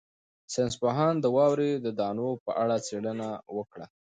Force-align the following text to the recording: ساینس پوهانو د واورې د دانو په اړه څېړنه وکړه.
ساینس 0.53 0.75
پوهانو 0.81 1.21
د 1.23 1.25
واورې 1.35 1.71
د 1.75 1.87
دانو 1.99 2.29
په 2.43 2.51
اړه 2.61 2.75
څېړنه 2.87 3.29
وکړه. 3.57 3.85